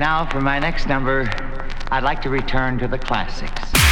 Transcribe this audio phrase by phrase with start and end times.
[0.00, 1.28] now, for my next number,
[1.92, 3.89] I'd like to return to the classics.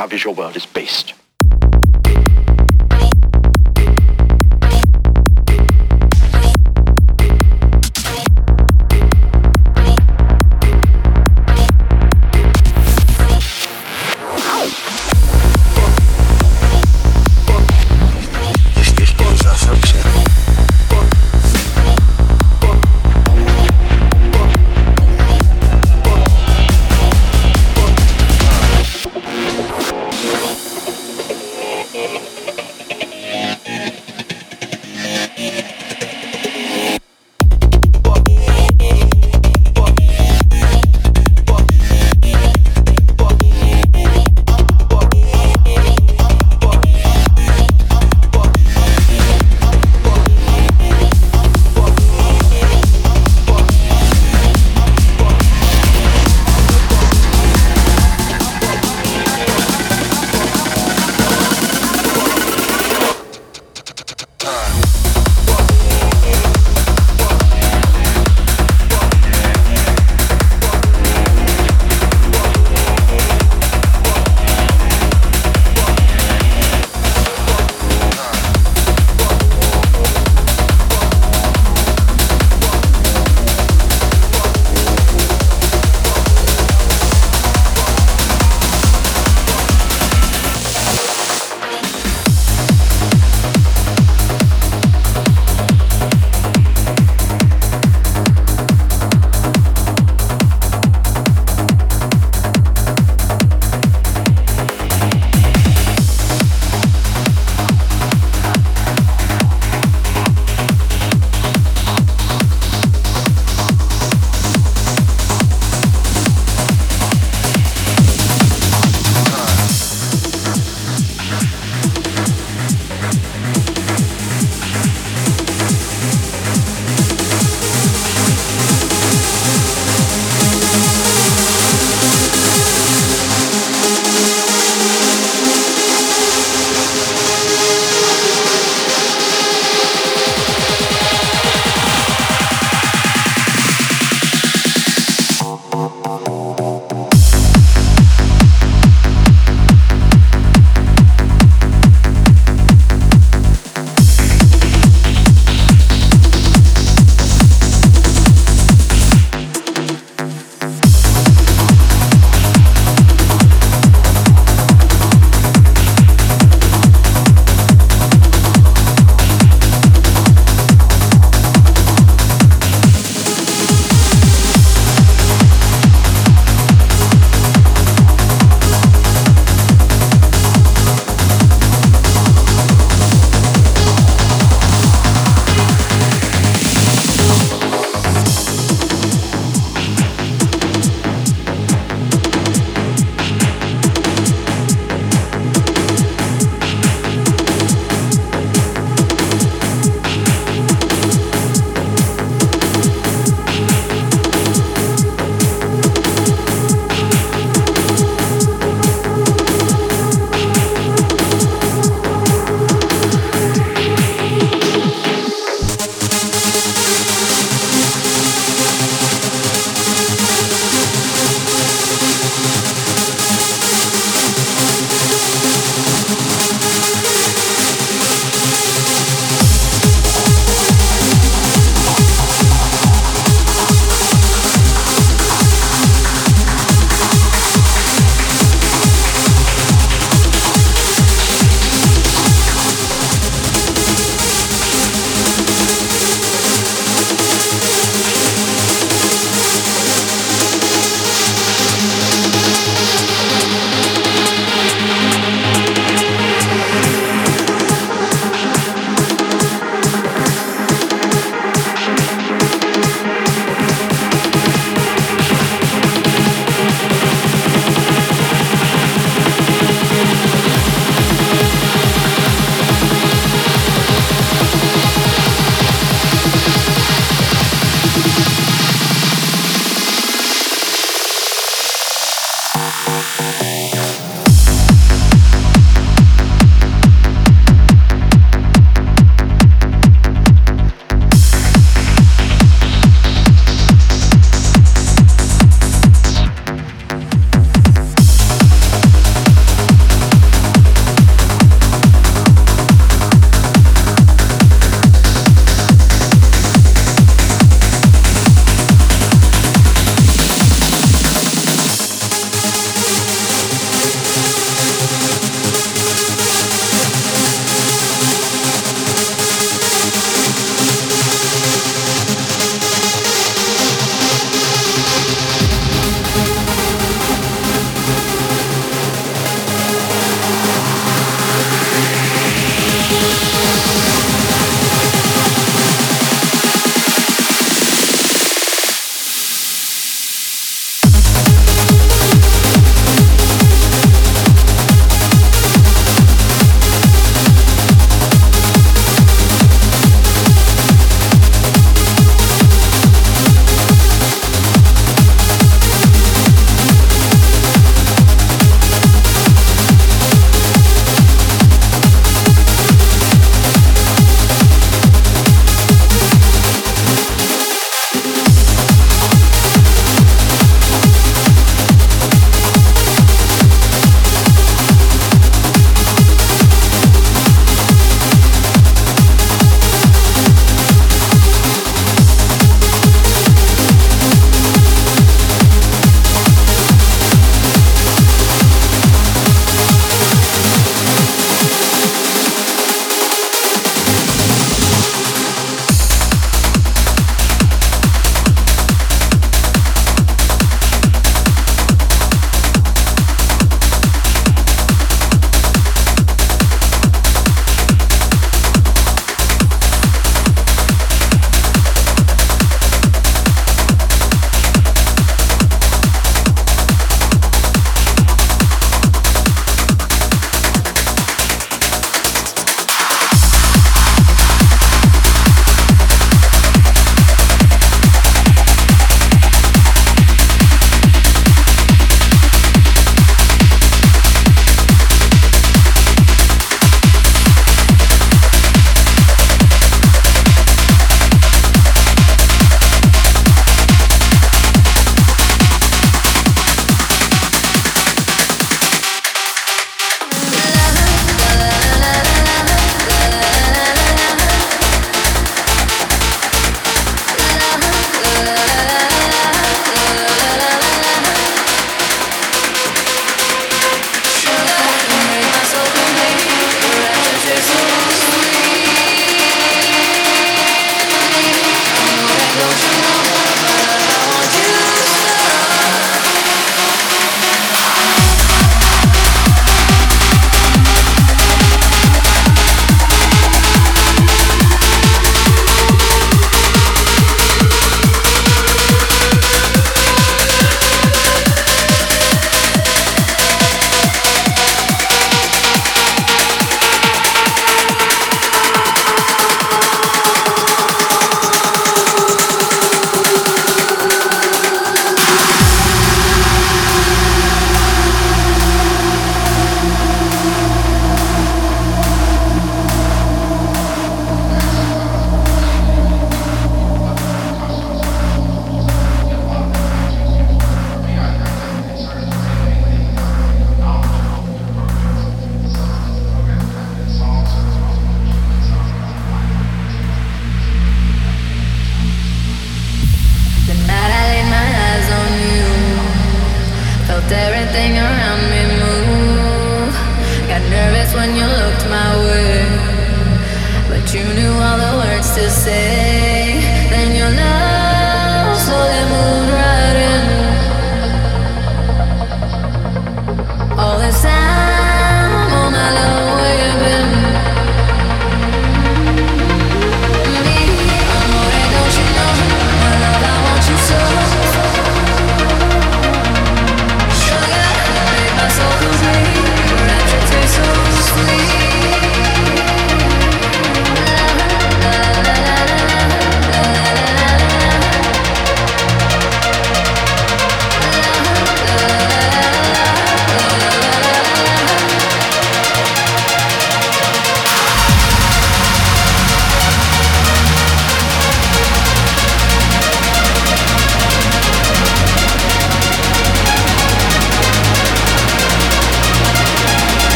[0.00, 0.64] Our visual world is